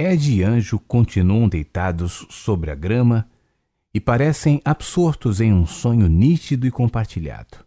Ed 0.00 0.32
e 0.32 0.42
Anjo 0.42 0.78
continuam 0.78 1.46
deitados 1.46 2.26
sobre 2.30 2.70
a 2.70 2.74
grama 2.74 3.28
e 3.92 4.00
parecem 4.00 4.58
absortos 4.64 5.42
em 5.42 5.52
um 5.52 5.66
sonho 5.66 6.08
nítido 6.08 6.66
e 6.66 6.70
compartilhado. 6.70 7.58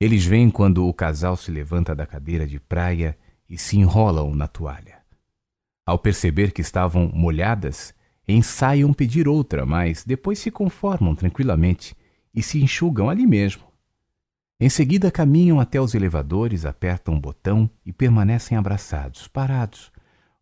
Eles 0.00 0.24
veem 0.24 0.50
quando 0.50 0.88
o 0.88 0.94
casal 0.94 1.36
se 1.36 1.50
levanta 1.50 1.94
da 1.94 2.06
cadeira 2.06 2.46
de 2.46 2.58
praia 2.58 3.14
e 3.46 3.58
se 3.58 3.76
enrolam 3.76 4.34
na 4.34 4.48
toalha. 4.48 5.02
Ao 5.84 5.98
perceber 5.98 6.50
que 6.50 6.62
estavam 6.62 7.10
molhadas, 7.12 7.94
ensaiam 8.26 8.94
pedir 8.94 9.28
outra, 9.28 9.66
mas 9.66 10.02
depois 10.02 10.38
se 10.38 10.50
conformam 10.50 11.14
tranquilamente 11.14 11.94
e 12.34 12.42
se 12.42 12.58
enxugam 12.58 13.10
ali 13.10 13.26
mesmo. 13.26 13.64
Em 14.58 14.70
seguida, 14.70 15.10
caminham 15.10 15.60
até 15.60 15.78
os 15.78 15.94
elevadores, 15.94 16.64
apertam 16.64 17.12
um 17.12 17.20
botão 17.20 17.68
e 17.84 17.92
permanecem 17.92 18.56
abraçados, 18.56 19.28
parados, 19.28 19.92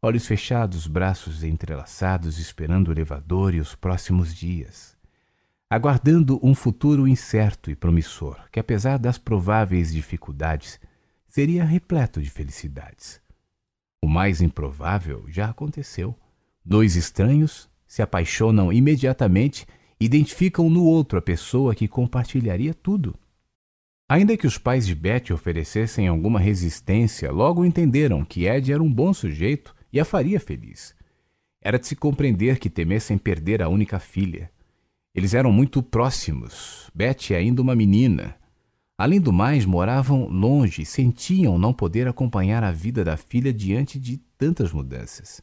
olhos 0.04 0.26
fechados, 0.26 0.88
braços 0.88 1.44
entrelaçados, 1.44 2.40
esperando 2.40 2.88
o 2.88 2.92
elevador 2.92 3.54
e 3.54 3.60
os 3.60 3.76
próximos 3.76 4.34
dias. 4.34 4.96
Aguardando 5.70 6.40
um 6.42 6.56
futuro 6.56 7.06
incerto 7.06 7.70
e 7.70 7.76
promissor, 7.76 8.36
que 8.50 8.58
apesar 8.58 8.98
das 8.98 9.16
prováveis 9.16 9.92
dificuldades, 9.92 10.80
seria 11.28 11.64
repleto 11.64 12.20
de 12.20 12.28
felicidades. 12.28 13.20
O 14.02 14.08
mais 14.08 14.42
improvável 14.42 15.24
já 15.28 15.50
aconteceu. 15.50 16.18
Dois 16.64 16.96
estranhos 16.96 17.70
se 17.86 18.02
apaixonam 18.02 18.72
imediatamente 18.72 19.66
identificam 20.00 20.68
no 20.68 20.84
outro 20.84 21.16
a 21.16 21.22
pessoa 21.22 21.76
que 21.76 21.86
compartilharia 21.86 22.74
tudo. 22.74 23.14
Ainda 24.08 24.36
que 24.36 24.48
os 24.48 24.58
pais 24.58 24.84
de 24.84 24.96
Betty 24.96 25.32
oferecessem 25.32 26.08
alguma 26.08 26.40
resistência, 26.40 27.30
logo 27.30 27.64
entenderam 27.64 28.24
que 28.24 28.46
Ed 28.46 28.72
era 28.72 28.82
um 28.82 28.92
bom 28.92 29.14
sujeito 29.14 29.72
e 29.92 30.00
a 30.00 30.04
faria 30.04 30.40
feliz. 30.40 30.94
Era 31.60 31.78
de 31.78 31.86
se 31.86 31.94
compreender 31.94 32.58
que 32.58 32.70
temessem 32.70 33.18
perder 33.18 33.62
a 33.62 33.68
única 33.68 33.98
filha. 33.98 34.50
Eles 35.14 35.34
eram 35.34 35.52
muito 35.52 35.82
próximos, 35.82 36.90
Betty 36.94 37.34
ainda 37.34 37.60
uma 37.60 37.76
menina. 37.76 38.34
Além 38.96 39.20
do 39.20 39.32
mais, 39.32 39.66
moravam 39.66 40.28
longe 40.28 40.82
e 40.82 40.86
sentiam 40.86 41.58
não 41.58 41.72
poder 41.72 42.08
acompanhar 42.08 42.64
a 42.64 42.72
vida 42.72 43.04
da 43.04 43.16
filha 43.16 43.52
diante 43.52 43.98
de 43.98 44.18
tantas 44.38 44.72
mudanças. 44.72 45.42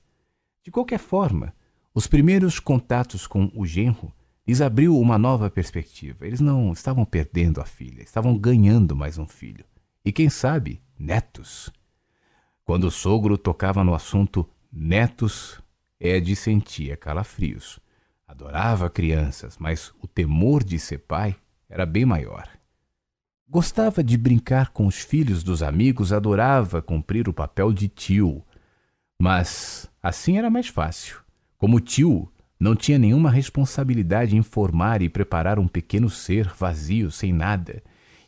De 0.64 0.72
qualquer 0.72 1.00
forma, 1.00 1.53
os 1.94 2.08
primeiros 2.08 2.59
contatos 2.59 3.27
com 3.27 3.52
o 3.55 3.66
genro 3.66 4.14
lhes 4.47 4.61
abriu 4.61 4.97
uma 4.97 5.17
nova 5.17 5.50
perspectiva. 5.50 6.25
Eles 6.25 6.39
não 6.39 6.73
estavam 6.73 7.05
perdendo 7.05 7.61
a 7.61 7.66
filha, 7.66 8.02
estavam 8.02 8.38
ganhando 8.38 8.95
mais 8.95 9.17
um 9.17 9.27
filho. 9.27 9.64
E 10.03 10.11
quem 10.11 10.30
sabe, 10.30 10.81
netos. 10.97 11.72
Quando 12.70 12.84
o 12.84 12.92
sogro 12.92 13.36
tocava 13.36 13.84
no 13.84 13.95
assunto 13.95 14.48
netos, 14.72 15.59
Ed 16.00 16.36
sentia 16.36 16.95
calafrios. 16.95 17.80
Adorava 18.28 18.92
crianças, 18.92 19.58
mas 19.58 19.92
o 20.00 20.08
temor 20.08 20.64
de 20.64 20.78
ser 20.78 21.00
pai 21.00 21.36
era 21.67 21.84
bem 21.84 22.06
maior. 22.06 22.48
Gostava 23.50 24.03
de 24.03 24.16
brincar 24.16 24.70
com 24.70 24.86
os 24.86 25.00
filhos 25.00 25.42
dos 25.42 25.64
amigos, 25.64 26.14
adorava 26.14 26.80
cumprir 26.80 27.28
o 27.28 27.34
papel 27.34 27.73
de 27.73 27.88
tio. 27.88 28.45
Mas 29.20 29.89
assim 30.00 30.38
era 30.38 30.52
mais 30.52 30.67
fácil. 30.67 31.22
Como 31.58 31.80
tio, 31.80 32.31
não 32.59 32.76
tinha 32.76 33.00
nenhuma 33.00 33.31
responsabilidade 33.31 34.38
em 34.38 34.44
formar 34.44 35.02
e 35.02 35.09
preparar 35.09 35.58
um 35.58 35.67
pequeno 35.67 36.08
ser 36.08 36.48
vazio, 36.50 37.09
sem 37.09 37.33
nada 37.33 37.81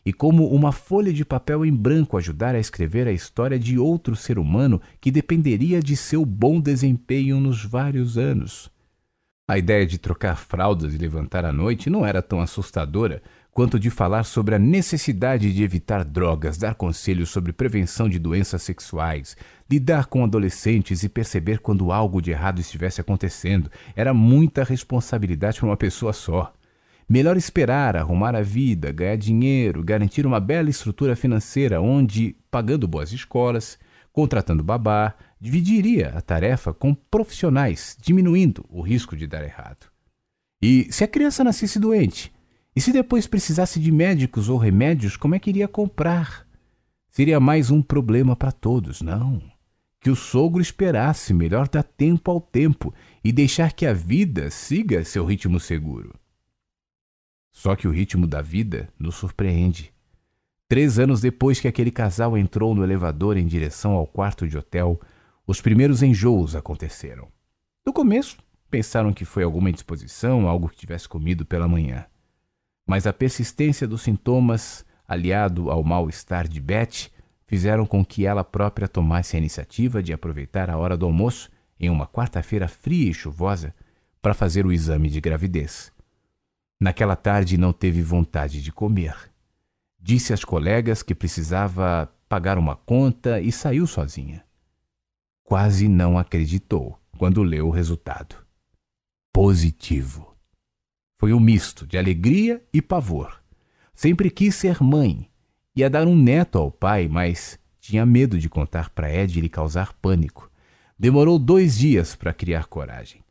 e 0.06 0.12
como 0.12 0.48
uma 0.48 0.72
folha 0.72 1.14
de 1.14 1.24
papel 1.24 1.66
em 1.66 1.74
branco 1.74 2.18
ajudar 2.18 2.56
a 2.56 2.60
escrever 2.60 3.08
a 3.08 3.12
história 3.12 3.60
de 3.60 3.78
outro 3.78 4.16
ser 4.16 4.40
humano 4.40 4.82
que 5.00 5.12
dependeria 5.12 5.80
de 5.80 5.96
seu 5.96 6.26
bom 6.26 6.60
desempenho 6.60 7.40
nos 7.40 7.64
vários 7.64 8.18
anos. 8.18 8.72
A 9.48 9.58
ideia 9.58 9.86
de 9.86 9.98
trocar 9.98 10.38
fraldas 10.38 10.94
e 10.94 10.98
levantar 10.98 11.44
à 11.44 11.52
noite 11.52 11.90
não 11.90 12.06
era 12.06 12.22
tão 12.22 12.40
assustadora 12.40 13.22
quanto 13.52 13.78
de 13.78 13.90
falar 13.90 14.24
sobre 14.24 14.56
a 14.56 14.60
necessidade 14.60 15.54
de 15.54 15.62
evitar 15.62 16.06
drogas, 16.06 16.58
dar 16.58 16.76
conselhos 16.76 17.30
sobre 17.30 17.52
prevenção 17.52 18.08
de 18.08 18.18
doenças 18.18 18.64
sexuais, 18.64 19.36
lidar 19.70 20.06
com 20.06 20.24
adolescentes 20.24 21.04
e 21.04 21.10
perceber 21.10 21.60
quando 21.60 21.92
algo 21.92 22.22
de 22.22 22.32
errado 22.32 22.62
estivesse 22.62 23.02
acontecendo. 23.02 23.70
Era 23.94 24.14
muita 24.14 24.64
responsabilidade 24.64 25.60
para 25.60 25.68
uma 25.68 25.78
pessoa 25.78 26.14
só. 26.14 26.54
Melhor 27.12 27.36
esperar, 27.36 27.98
arrumar 27.98 28.38
a 28.38 28.42
vida, 28.42 28.90
ganhar 28.90 29.18
dinheiro, 29.18 29.84
garantir 29.84 30.26
uma 30.26 30.40
bela 30.40 30.70
estrutura 30.70 31.14
financeira 31.14 31.82
onde, 31.82 32.38
pagando 32.50 32.88
boas 32.88 33.12
escolas, 33.12 33.78
contratando 34.14 34.64
babá, 34.64 35.14
dividiria 35.38 36.14
a 36.16 36.22
tarefa 36.22 36.74
com 36.74 36.96
profissionais, 36.96 37.98
diminuindo 38.02 38.66
o 38.70 38.82
risco 38.82 39.14
de 39.14 39.28
dar 39.28 39.44
errado. 39.44 39.92
E 40.62 40.88
se 40.90 41.04
a 41.04 41.08
criança 41.08 41.44
nascesse 41.44 41.82
doente? 41.82 42.32
E 42.74 42.80
se 42.80 42.94
depois 42.94 43.28
precisasse 43.28 43.78
de 43.78 43.92
médicos 43.92 44.48
ou 44.48 44.58
remédios, 44.58 45.18
como 45.18 45.36
é 45.36 45.40
que 45.40 45.50
iria 45.50 45.68
comprar? 45.68 46.48
Seria 47.10 47.42
mais 47.42 47.70
um 47.70 47.82
problema 47.82 48.38
para 48.38 48.54
todos, 48.54 49.02
não. 49.02 49.44
Que 50.00 50.10
o 50.10 50.16
sogro 50.16 50.62
esperasse, 50.62 51.34
melhor 51.34 51.68
dar 51.68 51.84
tempo 51.84 52.32
ao 52.32 52.40
tempo 52.40 52.94
e 53.22 53.34
deixar 53.34 53.74
que 53.74 53.86
a 53.86 53.92
vida 53.92 54.50
siga 54.50 55.04
seu 55.04 55.26
ritmo 55.26 55.60
seguro. 55.60 56.21
Só 57.52 57.76
que 57.76 57.88
o 57.88 57.92
ritmo 57.92 58.26
da 58.26 58.42
vida 58.42 58.90
nos 58.98 59.16
surpreende. 59.16 59.94
Três 60.68 60.98
anos 60.98 61.20
depois 61.20 61.60
que 61.60 61.68
aquele 61.68 61.92
casal 61.92 62.38
entrou 62.38 62.74
no 62.74 62.84
elevador 62.84 63.36
em 63.36 63.46
direção 63.46 63.92
ao 63.92 64.08
quarto 64.08 64.48
de 64.48 64.58
hotel, 64.58 65.00
os 65.46 65.60
primeiros 65.60 66.02
enjoos 66.02 66.56
aconteceram. 66.56 67.28
No 67.86 67.92
começo, 67.92 68.38
pensaram 68.70 69.12
que 69.12 69.26
foi 69.26 69.44
alguma 69.44 69.70
indisposição, 69.70 70.48
algo 70.48 70.70
que 70.70 70.78
tivesse 70.78 71.10
comido 71.10 71.46
pela 71.46 71.68
manhã. 71.68 72.06
Mas 72.88 73.06
a 73.06 73.12
persistência 73.12 73.86
dos 73.86 74.02
sintomas, 74.02 74.86
aliado 75.06 75.70
ao 75.70 75.84
mal-estar 75.84 76.48
de 76.48 76.62
Beth, 76.62 77.12
fizeram 77.46 77.86
com 77.86 78.04
que 78.06 78.26
ela 78.26 78.46
própria 78.46 78.88
tomasse 78.88 79.36
a 79.36 79.40
iniciativa 79.40 80.02
de 80.02 80.14
aproveitar 80.14 80.70
a 80.70 80.78
hora 80.78 80.96
do 80.96 81.06
almoço, 81.06 81.50
em 81.78 81.90
uma 81.90 82.08
quarta-feira 82.08 82.70
fria 82.70 83.12
e 83.12 83.14
chuvosa, 83.14 83.76
para 84.22 84.34
fazer 84.34 84.66
o 84.66 84.72
exame 84.72 85.10
de 85.10 85.20
gravidez. 85.20 85.92
Naquela 86.82 87.16
tarde 87.16 87.60
não 87.60 87.72
teve 87.72 88.02
vontade 88.02 88.60
de 88.60 88.72
comer. 88.72 89.16
Disse 90.00 90.34
às 90.34 90.44
colegas 90.44 91.04
que 91.04 91.14
precisava 91.14 92.12
pagar 92.28 92.58
uma 92.58 92.76
conta 92.76 93.40
e 93.40 93.52
saiu 93.52 93.86
sozinha. 93.86 94.44
Quase 95.44 95.88
não 95.88 96.18
acreditou 96.18 97.00
quando 97.20 97.44
leu 97.44 97.68
o 97.68 97.72
resultado. 97.72 98.36
Positivo. 99.32 100.36
Foi 101.20 101.32
um 101.34 101.40
misto 101.40 101.86
de 101.86 102.00
alegria 102.00 102.60
e 102.74 102.82
pavor. 102.82 103.44
Sempre 103.94 104.32
quis 104.32 104.56
ser 104.56 104.82
mãe. 104.82 105.30
Ia 105.76 105.88
dar 105.88 106.08
um 106.08 106.16
neto 106.16 106.58
ao 106.58 106.72
pai, 106.72 107.08
mas 107.08 107.60
tinha 107.80 108.08
medo 108.08 108.40
de 108.40 108.50
contar 108.50 108.90
para 108.90 109.14
Ed 109.14 109.38
e 109.38 109.42
lhe 109.42 109.50
causar 109.50 109.94
pânico. 110.02 110.50
Demorou 110.98 111.38
dois 111.38 111.78
dias 111.78 112.16
para 112.16 112.34
criar 112.34 112.66
coragem. 112.66 113.24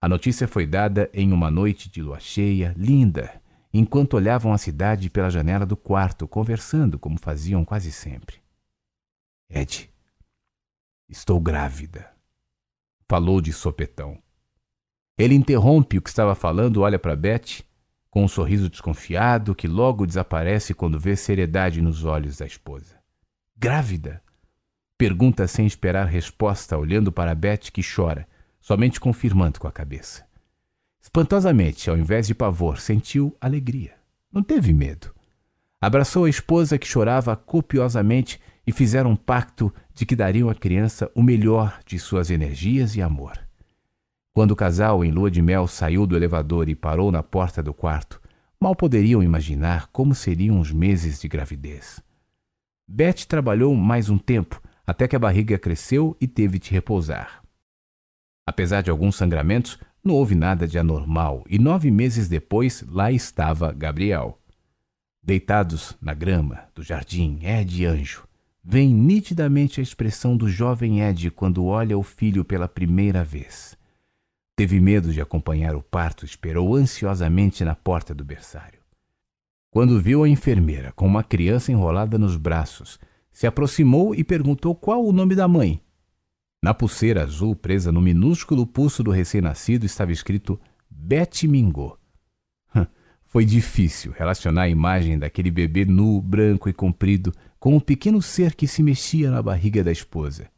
A 0.00 0.08
notícia 0.08 0.46
foi 0.46 0.66
dada 0.66 1.10
em 1.12 1.32
uma 1.32 1.50
noite 1.50 1.90
de 1.90 2.02
lua 2.02 2.20
cheia, 2.20 2.74
linda, 2.76 3.40
enquanto 3.72 4.14
olhavam 4.14 4.52
a 4.52 4.58
cidade 4.58 5.08
pela 5.08 5.30
janela 5.30 5.64
do 5.64 5.76
quarto, 5.76 6.28
conversando 6.28 6.98
como 6.98 7.18
faziam 7.18 7.64
quase 7.64 7.90
sempre. 7.90 8.36
Ed, 9.48 9.90
estou 11.08 11.40
grávida, 11.40 12.10
falou 13.08 13.40
de 13.40 13.52
sopetão. 13.52 14.22
Ele 15.18 15.34
interrompe 15.34 15.96
o 15.96 16.02
que 16.02 16.10
estava 16.10 16.34
falando, 16.34 16.82
olha 16.82 16.98
para 16.98 17.16
Beth 17.16 17.64
com 18.10 18.24
um 18.24 18.28
sorriso 18.28 18.68
desconfiado 18.68 19.54
que 19.54 19.66
logo 19.66 20.06
desaparece 20.06 20.74
quando 20.74 21.00
vê 21.00 21.16
seriedade 21.16 21.80
nos 21.80 22.04
olhos 22.04 22.38
da 22.38 22.46
esposa. 22.46 22.96
Grávida? 23.56 24.22
Pergunta 24.98 25.46
sem 25.46 25.66
esperar 25.66 26.06
resposta, 26.06 26.76
olhando 26.78 27.10
para 27.10 27.34
Beth 27.34 27.70
que 27.72 27.82
chora 27.82 28.26
somente 28.66 28.98
confirmando 28.98 29.60
com 29.60 29.68
a 29.68 29.72
cabeça. 29.72 30.26
Espantosamente, 31.00 31.88
ao 31.88 31.96
invés 31.96 32.26
de 32.26 32.34
pavor, 32.34 32.80
sentiu 32.80 33.32
alegria. 33.40 33.94
Não 34.32 34.42
teve 34.42 34.72
medo. 34.72 35.14
Abraçou 35.80 36.24
a 36.24 36.28
esposa 36.28 36.76
que 36.76 36.84
chorava 36.84 37.36
copiosamente 37.36 38.40
e 38.66 38.72
fizeram 38.72 39.10
um 39.10 39.16
pacto 39.16 39.72
de 39.94 40.04
que 40.04 40.16
dariam 40.16 40.50
à 40.50 40.54
criança 40.54 41.08
o 41.14 41.22
melhor 41.22 41.78
de 41.86 41.96
suas 41.96 42.28
energias 42.28 42.96
e 42.96 43.02
amor. 43.02 43.38
Quando 44.32 44.50
o 44.50 44.56
casal, 44.56 45.04
em 45.04 45.12
lua 45.12 45.30
de 45.30 45.40
mel, 45.40 45.68
saiu 45.68 46.04
do 46.04 46.16
elevador 46.16 46.68
e 46.68 46.74
parou 46.74 47.12
na 47.12 47.22
porta 47.22 47.62
do 47.62 47.72
quarto, 47.72 48.20
mal 48.60 48.74
poderiam 48.74 49.22
imaginar 49.22 49.86
como 49.92 50.12
seriam 50.12 50.58
os 50.58 50.72
meses 50.72 51.20
de 51.20 51.28
gravidez. 51.28 52.02
Beth 52.88 53.26
trabalhou 53.28 53.72
mais 53.76 54.10
um 54.10 54.18
tempo, 54.18 54.60
até 54.84 55.06
que 55.06 55.14
a 55.14 55.20
barriga 55.20 55.56
cresceu 55.56 56.16
e 56.20 56.26
teve 56.26 56.58
de 56.58 56.72
repousar. 56.72 57.45
Apesar 58.46 58.82
de 58.82 58.90
alguns 58.90 59.16
sangramentos, 59.16 59.78
não 60.04 60.14
houve 60.14 60.36
nada 60.36 60.68
de 60.68 60.78
anormal 60.78 61.44
e 61.48 61.58
nove 61.58 61.90
meses 61.90 62.28
depois 62.28 62.84
lá 62.88 63.10
estava 63.10 63.72
Gabriel. 63.72 64.38
Deitados 65.20 65.96
na 66.00 66.14
grama 66.14 66.60
do 66.72 66.82
jardim, 66.82 67.40
Ed 67.42 67.82
e 67.82 67.84
Anjo, 67.84 68.28
vem 68.62 68.94
nitidamente 68.94 69.80
a 69.80 69.82
expressão 69.82 70.36
do 70.36 70.48
jovem 70.48 71.00
Ed 71.00 71.30
quando 71.32 71.64
olha 71.64 71.98
o 71.98 72.02
filho 72.04 72.44
pela 72.44 72.68
primeira 72.68 73.24
vez. 73.24 73.76
Teve 74.54 74.80
medo 74.80 75.12
de 75.12 75.20
acompanhar 75.20 75.74
o 75.74 75.82
parto, 75.82 76.24
esperou 76.24 76.76
ansiosamente 76.76 77.64
na 77.64 77.74
porta 77.74 78.14
do 78.14 78.24
berçário. 78.24 78.80
Quando 79.70 80.00
viu 80.00 80.22
a 80.22 80.28
enfermeira 80.28 80.92
com 80.92 81.06
uma 81.06 81.22
criança 81.24 81.72
enrolada 81.72 82.16
nos 82.16 82.36
braços, 82.36 82.98
se 83.30 83.46
aproximou 83.46 84.14
e 84.14 84.24
perguntou 84.24 84.74
qual 84.74 85.04
o 85.04 85.12
nome 85.12 85.34
da 85.34 85.46
mãe. 85.46 85.82
Na 86.66 86.74
pulseira 86.74 87.22
azul 87.22 87.54
presa 87.54 87.92
no 87.92 88.00
minúsculo 88.00 88.66
pulso 88.66 89.00
do 89.00 89.12
recém-nascido 89.12 89.86
estava 89.86 90.10
escrito 90.10 90.58
Betty 90.90 91.46
Mingô. 91.46 91.96
Foi 93.24 93.44
difícil 93.44 94.10
relacionar 94.10 94.62
a 94.62 94.68
imagem 94.68 95.16
daquele 95.16 95.48
bebê 95.48 95.84
nu, 95.84 96.20
branco 96.20 96.68
e 96.68 96.72
comprido 96.72 97.32
com 97.60 97.76
o 97.76 97.80
pequeno 97.80 98.20
ser 98.20 98.56
que 98.56 98.66
se 98.66 98.82
mexia 98.82 99.30
na 99.30 99.40
barriga 99.40 99.84
da 99.84 99.92
esposa. 99.92 100.50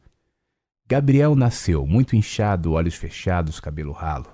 Gabriel 0.87 1.35
nasceu 1.35 1.85
muito 1.85 2.15
inchado, 2.15 2.71
olhos 2.71 2.95
fechados, 2.95 3.59
cabelo 3.59 3.91
ralo. 3.91 4.33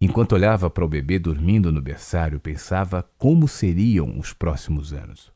Enquanto 0.00 0.34
olhava 0.34 0.70
para 0.70 0.84
o 0.84 0.88
bebê 0.88 1.18
dormindo 1.18 1.72
no 1.72 1.82
berçário, 1.82 2.38
pensava 2.38 3.02
como 3.18 3.48
seriam 3.48 4.16
os 4.16 4.32
próximos 4.32 4.92
anos. 4.92 5.32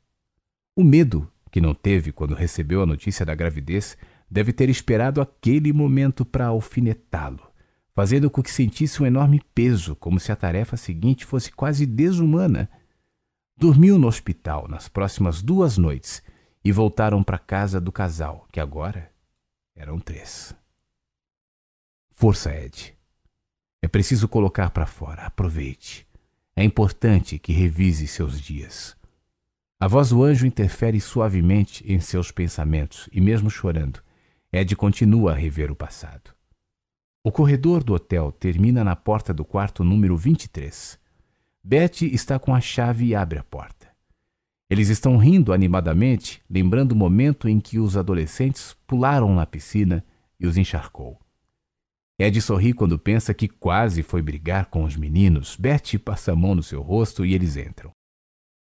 O 0.76 0.84
medo 0.84 1.28
que 1.50 1.60
não 1.60 1.74
teve 1.74 2.12
quando 2.12 2.36
recebeu 2.36 2.80
a 2.80 2.86
notícia 2.86 3.26
da 3.26 3.34
gravidez 3.34 3.96
deve 4.30 4.52
ter 4.52 4.68
esperado 4.68 5.20
aquele 5.20 5.72
momento 5.72 6.24
para 6.24 6.46
alfinetá-lo, 6.46 7.50
fazendo 7.94 8.30
com 8.30 8.42
que 8.42 8.50
sentisse 8.50 9.02
um 9.02 9.06
enorme 9.06 9.42
peso, 9.54 9.96
como 9.96 10.20
se 10.20 10.30
a 10.30 10.36
tarefa 10.36 10.76
seguinte 10.76 11.24
fosse 11.24 11.50
quase 11.52 11.86
desumana. 11.86 12.70
Dormiu 13.56 13.98
no 13.98 14.06
hospital 14.06 14.68
nas 14.68 14.88
próximas 14.88 15.42
duas 15.42 15.78
noites 15.78 16.22
e 16.64 16.70
voltaram 16.70 17.22
para 17.22 17.38
casa 17.38 17.80
do 17.80 17.90
casal, 17.90 18.46
que 18.52 18.60
agora 18.60 19.10
eram 19.74 19.98
três. 19.98 20.54
Força, 22.10 22.54
Ed. 22.54 22.94
É 23.80 23.86
preciso 23.86 24.26
colocar 24.28 24.70
para 24.70 24.86
fora. 24.86 25.22
Aproveite. 25.22 26.06
É 26.54 26.64
importante 26.64 27.38
que 27.38 27.52
revise 27.52 28.08
seus 28.08 28.40
dias. 28.40 28.96
A 29.78 29.86
voz 29.86 30.08
do 30.08 30.24
anjo 30.24 30.44
interfere 30.44 31.00
suavemente 31.00 31.84
em 31.86 32.00
seus 32.00 32.32
pensamentos 32.32 33.08
e, 33.12 33.20
mesmo 33.20 33.48
chorando, 33.48 34.02
Ed 34.50 34.74
continua 34.76 35.32
a 35.32 35.34
rever 35.34 35.70
o 35.70 35.76
passado. 35.76 36.34
O 37.22 37.30
corredor 37.30 37.84
do 37.84 37.92
hotel 37.92 38.32
termina 38.32 38.82
na 38.82 38.96
porta 38.96 39.34
do 39.34 39.44
quarto 39.44 39.84
número 39.84 40.16
23. 40.16 40.98
Betty 41.62 42.06
está 42.14 42.38
com 42.38 42.54
a 42.54 42.60
chave 42.60 43.06
e 43.06 43.14
abre 43.14 43.38
a 43.38 43.44
porta. 43.44 43.88
Eles 44.70 44.88
estão 44.88 45.18
rindo 45.18 45.52
animadamente, 45.52 46.42
lembrando 46.48 46.92
o 46.92 46.96
momento 46.96 47.46
em 47.46 47.60
que 47.60 47.78
os 47.78 47.94
adolescentes 47.94 48.74
pularam 48.86 49.34
na 49.34 49.44
piscina 49.44 50.02
e 50.40 50.46
os 50.46 50.56
encharcou. 50.56 51.20
Ed 52.18 52.40
sorri 52.40 52.72
quando 52.72 52.98
pensa 52.98 53.34
que 53.34 53.48
quase 53.48 54.02
foi 54.02 54.22
brigar 54.22 54.66
com 54.66 54.82
os 54.82 54.96
meninos. 54.96 55.56
Betty 55.56 55.98
passa 55.98 56.32
a 56.32 56.36
mão 56.36 56.54
no 56.54 56.62
seu 56.62 56.80
rosto 56.80 57.24
e 57.24 57.34
eles 57.34 57.56
entram. 57.56 57.90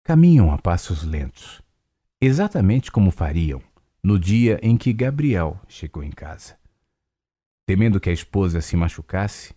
Caminham 0.04 0.52
a 0.52 0.58
passos 0.58 1.04
lentos, 1.04 1.62
exatamente 2.22 2.92
como 2.92 3.12
fariam 3.12 3.62
no 4.04 4.20
dia 4.20 4.60
em 4.62 4.78
que 4.78 4.94
Gabriel 4.94 5.60
chegou 5.68 6.04
em 6.04 6.12
casa. 6.12 6.58
Temendo 7.66 8.00
que 8.00 8.10
a 8.10 8.14
esposa 8.14 8.62
se 8.62 8.76
machucasse, 8.76 9.54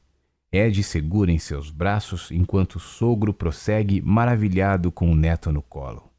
Ed 0.53 0.83
segura 0.83 1.31
em 1.31 1.39
seus 1.39 1.71
braços 1.71 2.31
enquanto 2.31 2.77
o 2.77 2.81
sogro 2.81 3.33
prossegue 3.33 4.03
maravilhado 4.03 4.93
com 4.93 5.11
o 5.11 5.17
neto 5.17 5.51
no 5.51 5.63
colo 5.63 6.13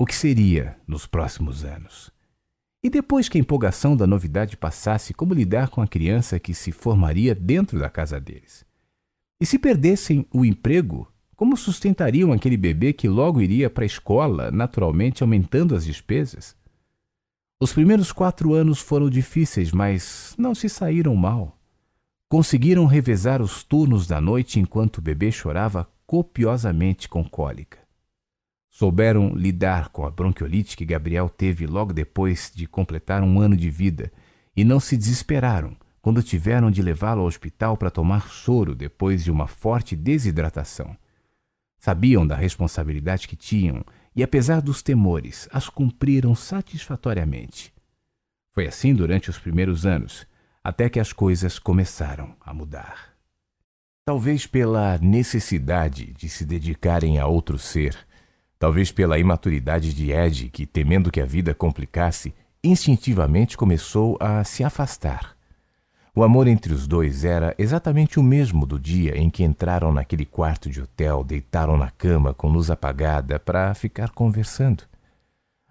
o 0.00 0.06
que 0.06 0.16
seria 0.16 0.78
nos 0.86 1.04
próximos 1.04 1.62
anos. 1.62 2.10
E 2.82 2.88
depois 2.88 3.28
que 3.28 3.36
a 3.36 3.40
empolgação 3.40 3.94
da 3.94 4.06
novidade 4.06 4.56
passasse, 4.56 5.12
como 5.12 5.34
lidar 5.34 5.68
com 5.68 5.82
a 5.82 5.86
criança 5.86 6.40
que 6.40 6.54
se 6.54 6.72
formaria 6.72 7.34
dentro 7.34 7.78
da 7.78 7.90
casa 7.90 8.18
deles? 8.18 8.64
E 9.38 9.44
se 9.44 9.58
perdessem 9.58 10.26
o 10.32 10.42
emprego, 10.42 11.06
como 11.36 11.54
sustentariam 11.54 12.32
aquele 12.32 12.56
bebê 12.56 12.94
que 12.94 13.10
logo 13.10 13.42
iria 13.42 13.68
para 13.68 13.84
a 13.84 13.86
escola, 13.86 14.50
naturalmente 14.50 15.22
aumentando 15.22 15.76
as 15.76 15.84
despesas? 15.84 16.56
Os 17.60 17.72
primeiros 17.72 18.10
quatro 18.10 18.54
anos 18.54 18.80
foram 18.80 19.10
difíceis, 19.10 19.70
mas 19.70 20.34
não 20.38 20.54
se 20.54 20.68
saíram 20.68 21.14
mal. 21.14 21.58
Conseguiram 22.28 22.86
revezar 22.86 23.42
os 23.42 23.62
turnos 23.62 24.06
da 24.06 24.20
noite 24.20 24.58
enquanto 24.58 24.98
o 24.98 25.02
bebê 25.02 25.30
chorava 25.30 25.88
copiosamente 26.06 27.08
com 27.08 27.22
cólica 27.22 27.80
souberam 28.70 29.34
lidar 29.34 29.88
com 29.88 30.06
a 30.06 30.10
bronquiolite 30.10 30.76
que 30.76 30.86
Gabriel 30.86 31.28
teve 31.28 31.66
logo 31.66 31.92
depois 31.92 32.50
de 32.54 32.66
completar 32.66 33.22
um 33.22 33.40
ano 33.40 33.56
de 33.56 33.68
vida 33.68 34.10
e 34.56 34.64
não 34.64 34.78
se 34.78 34.96
desesperaram 34.96 35.76
quando 36.00 36.22
tiveram 36.22 36.70
de 36.70 36.80
levá-lo 36.80 37.20
ao 37.20 37.26
hospital 37.26 37.76
para 37.76 37.90
tomar 37.90 38.28
soro 38.28 38.74
depois 38.74 39.22
de 39.22 39.30
uma 39.30 39.46
forte 39.46 39.94
desidratação. 39.94 40.96
Sabiam 41.80 42.24
da 42.24 42.36
responsabilidade 42.36 43.26
que 43.26 43.34
tinham 43.34 43.84
e, 44.14 44.22
apesar 44.22 44.62
dos 44.62 44.82
temores, 44.82 45.48
as 45.52 45.68
cumpriram 45.68 46.34
satisfatoriamente. 46.36 47.74
Foi 48.52 48.68
assim 48.68 48.94
durante 48.94 49.30
os 49.30 49.38
primeiros 49.38 49.84
anos, 49.84 50.24
até 50.62 50.88
que 50.88 51.00
as 51.00 51.12
coisas 51.12 51.58
começaram 51.58 52.36
a 52.40 52.54
mudar. 52.54 53.14
Talvez 54.04 54.46
pela 54.46 54.96
necessidade 54.98 56.12
de 56.12 56.28
se 56.28 56.44
dedicarem 56.44 57.18
a 57.18 57.26
outro 57.26 57.58
ser, 57.58 58.06
Talvez 58.60 58.92
pela 58.92 59.18
imaturidade 59.18 59.94
de 59.94 60.12
Ed, 60.12 60.50
que, 60.50 60.66
temendo 60.66 61.10
que 61.10 61.18
a 61.18 61.24
vida 61.24 61.54
complicasse, 61.54 62.34
instintivamente 62.62 63.56
começou 63.56 64.18
a 64.20 64.44
se 64.44 64.62
afastar. 64.62 65.34
O 66.14 66.24
amor 66.24 66.48
entre 66.48 66.72
os 66.72 66.88
dois 66.88 67.24
era 67.24 67.54
exatamente 67.56 68.18
o 68.18 68.22
mesmo 68.22 68.66
do 68.66 68.80
dia 68.80 69.16
em 69.16 69.30
que 69.30 69.44
entraram 69.44 69.92
naquele 69.92 70.24
quarto 70.24 70.68
de 70.68 70.80
hotel, 70.80 71.22
deitaram 71.22 71.76
na 71.76 71.90
cama 71.90 72.34
com 72.34 72.48
luz 72.48 72.68
apagada 72.68 73.38
para 73.38 73.72
ficar 73.74 74.10
conversando. 74.10 74.82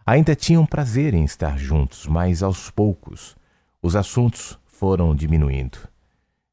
Ainda 0.05 0.35
tinham 0.35 0.65
prazer 0.65 1.13
em 1.13 1.25
estar 1.25 1.57
juntos, 1.59 2.07
mas 2.07 2.41
aos 2.41 2.71
poucos 2.71 3.35
os 3.81 3.95
assuntos 3.95 4.57
foram 4.65 5.13
diminuindo. 5.13 5.77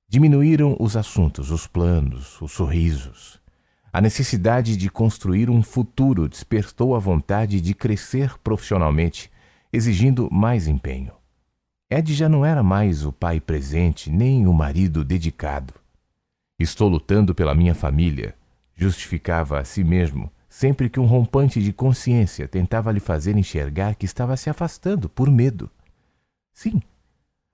Diminuíram 0.09 0.77
os 0.81 0.97
assuntos, 0.97 1.51
os 1.51 1.67
planos, 1.67 2.41
os 2.43 2.53
sorrisos. 2.53 3.41
A 3.93 4.01
necessidade 4.01 4.77
de 4.77 4.91
construir 4.91 5.49
um 5.49 5.63
futuro 5.63 6.29
despertou 6.29 6.95
a 6.95 6.99
vontade 6.99 7.61
de 7.61 7.73
crescer 7.73 8.37
profissionalmente, 8.39 9.31
exigindo 9.73 10.29
mais 10.31 10.67
empenho. 10.67 11.13
Ed 11.89 12.13
já 12.15 12.29
não 12.29 12.45
era 12.45 12.65
mais 12.65 13.05
o 13.05 13.13
pai 13.13 13.41
presente 13.41 14.11
nem 14.11 14.49
o 14.49 14.53
marido 14.53 15.05
dedicado. 15.05 15.73
Estou 16.59 16.89
lutando 16.89 17.33
pela 17.33 17.55
minha 17.55 17.77
família, 17.77 18.35
justificava 18.75 19.61
a 19.61 19.65
si 19.65 19.85
mesmo 19.85 20.33
sempre 20.49 20.89
que 20.89 20.99
um 20.99 21.05
rompante 21.05 21.63
de 21.63 21.73
consciência 21.73 22.49
tentava 22.49 22.91
lhe 22.91 22.99
fazer 22.99 23.37
enxergar 23.37 23.95
que 23.95 24.07
estava 24.07 24.37
se 24.37 24.49
afastando 24.49 25.09
por 25.09 25.31
medo. 25.31 25.71
Sim, 26.53 26.81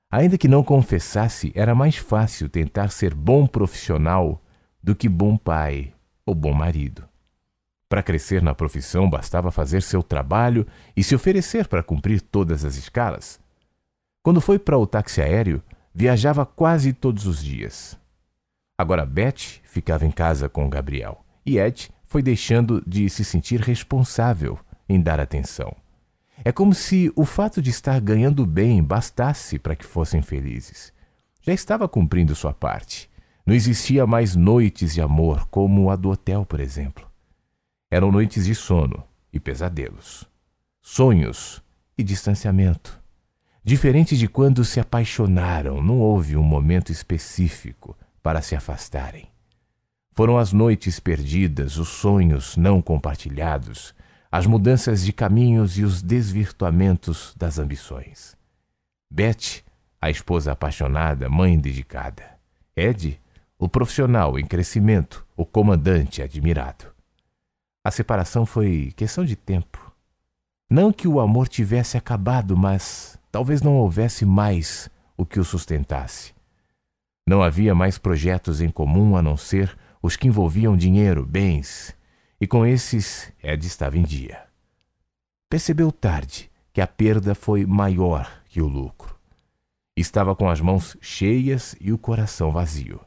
ainda 0.09 0.39
que 0.39 0.47
não 0.47 0.63
confessasse, 0.63 1.53
era 1.55 1.75
mais 1.75 1.97
fácil 1.97 2.49
tentar 2.49 2.91
ser 2.91 3.13
bom 3.13 3.47
profissional 3.47 4.41
do 4.81 4.95
que 4.95 5.09
bom 5.09 5.37
pai 5.37 5.93
o 6.25 6.35
bom 6.35 6.55
marido. 6.55 7.05
Para 7.89 8.05
crescer 8.05 8.41
na 8.41 8.55
profissão 8.55 9.11
bastava 9.11 9.51
fazer 9.51 9.83
seu 9.83 10.03
trabalho 10.03 10.67
e 10.97 11.03
se 11.03 11.15
oferecer 11.15 11.67
para 11.67 11.83
cumprir 11.83 12.21
todas 12.23 12.65
as 12.65 12.77
escalas. 12.77 13.42
Quando 14.23 14.41
foi 14.41 14.59
para 14.59 14.79
o 14.79 14.87
táxi 14.87 15.21
aéreo, 15.21 15.61
viajava 15.93 16.47
quase 16.47 16.93
todos 16.93 17.27
os 17.27 17.43
dias. 17.43 17.99
Agora 18.79 19.05
Beth 19.05 19.61
ficava 19.65 20.07
em 20.07 20.11
casa 20.13 20.49
com 20.49 20.71
Gabriel 20.71 21.25
e 21.45 21.59
Ed 21.59 21.91
foi 22.07 22.23
deixando 22.23 22.83
de 22.87 23.11
se 23.11 23.25
sentir 23.25 23.61
responsável 23.61 24.59
em 24.89 25.01
dar 25.01 25.19
atenção. 25.19 25.75
É 26.45 26.53
como 26.53 26.73
se 26.73 27.13
o 27.17 27.25
fato 27.25 27.61
de 27.61 27.71
estar 27.71 28.01
ganhando 28.01 28.47
bem 28.47 28.83
bastasse 28.83 29.59
para 29.59 29.75
que 29.75 29.85
fossem 29.85 30.23
felizes. 30.23 30.93
Já 31.41 31.53
estava 31.53 31.89
cumprindo 31.89 32.35
sua 32.35 32.53
parte. 32.53 33.11
Não 33.45 33.55
existia 33.55 34.07
mais 34.07 34.37
noites 34.37 34.95
de 34.95 35.01
amor 35.01 35.49
como 35.49 35.91
a 35.91 35.97
do 35.97 36.11
hotel, 36.11 36.47
por 36.47 36.61
exemplo. 36.61 37.11
Eram 37.91 38.13
noites 38.13 38.45
de 38.45 38.55
sono 38.55 39.03
e 39.33 39.41
pesadelos, 39.41 40.29
sonhos 40.81 41.61
e 41.99 42.05
distanciamento. 42.05 43.02
Diferente 43.65 44.17
de 44.17 44.27
quando 44.27 44.65
se 44.65 44.81
apaixonaram, 44.81 45.81
não 45.81 46.01
houve 46.01 46.37
um 46.37 46.43
momento 46.43 46.91
específico 46.91 47.97
para 48.21 48.43
se 48.43 48.57
afastarem. 48.57 49.29
Foram 50.15 50.37
as 50.37 50.53
noites 50.53 50.99
perdidas, 50.99 51.79
os 51.79 51.89
sonhos 51.89 52.57
não 52.57 52.83
compartilhados, 52.83 53.95
as 54.31 54.47
mudanças 54.47 55.05
de 55.05 55.13
caminhos 55.13 55.79
e 55.79 55.85
os 55.85 56.03
desvirtuamentos 56.03 57.35
das 57.37 57.59
ambições. 57.59 58.37
Beth, 59.09 59.63
a 60.01 60.11
esposa 60.11 60.53
apaixonada, 60.53 61.29
mãe 61.29 61.59
dedicada. 61.59 62.25
Ed, 62.75 63.21
o 63.59 63.69
profissional 63.69 64.39
em 64.39 64.45
crescimento, 64.45 65.25
o 65.37 65.47
comandante 65.47 66.21
admirado. 66.21 66.87
A 67.85 67.91
separação 67.91 68.45
foi 68.45 68.93
questão 68.97 69.25
de 69.25 69.37
tempo. 69.37 69.93
Não 70.69 70.93
que 70.93 71.07
o 71.07 71.21
amor 71.21 71.47
tivesse 71.47 71.97
acabado, 71.97 72.57
mas 72.57 73.19
talvez 73.33 73.63
não 73.63 73.77
houvesse 73.77 74.27
mais 74.27 74.91
o 75.17 75.25
que 75.25 75.41
o 75.41 75.45
sustentasse. 75.45 76.35
Não 77.27 77.43
havia 77.43 77.75
mais 77.75 77.97
projetos 77.97 78.61
em 78.61 78.69
comum 78.69 79.17
a 79.17 79.23
não 79.23 79.37
ser 79.37 79.77
os 80.03 80.17
que 80.17 80.29
envolviam 80.29 80.77
dinheiro, 80.77 81.25
bens, 81.25 81.97
e 82.41 82.47
com 82.47 82.67
esses 82.67 83.33
Ed 83.43 83.67
estava 83.67 83.97
em 83.97 84.03
dia. 84.03 84.43
Percebeu 85.49 85.91
tarde 85.91 86.51
que 86.73 86.81
a 86.81 86.87
perda 86.87 87.35
foi 87.35 87.65
maior 87.65 88.43
que 88.49 88.61
o 88.61 88.67
lucro. 88.67 89.17
Estava 89.97 90.35
com 90.35 90.49
as 90.49 90.61
mãos 90.61 90.97
cheias 91.01 91.77
e 91.81 91.93
o 91.93 91.99
coração 91.99 92.51
vazio. 92.51 93.01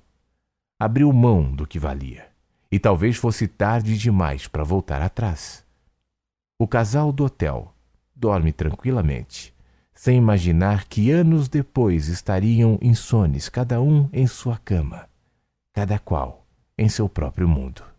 Abriu 0.79 1.11
mão 1.11 1.51
do 1.51 1.67
que 1.67 1.79
valia, 1.79 2.27
e 2.71 2.79
talvez 2.79 3.17
fosse 3.17 3.47
tarde 3.47 3.97
demais 3.97 4.47
para 4.47 4.63
voltar 4.63 5.01
atrás. 5.01 5.65
O 6.59 6.67
casal 6.67 7.11
do 7.11 7.25
hotel 7.25 7.73
dorme 8.15 8.51
tranquilamente, 8.53 9.54
sem 9.95 10.17
imaginar 10.17 10.85
que 10.85 11.09
anos 11.09 11.47
depois 11.47 12.09
estariam 12.09 12.77
insones, 12.81 13.47
cada 13.47 13.81
um 13.81 14.09
em 14.11 14.27
sua 14.27 14.57
cama, 14.57 15.07
cada 15.73 15.97
qual 15.97 16.45
em 16.77 16.89
seu 16.89 17.07
próprio 17.07 17.47
mundo. 17.47 17.94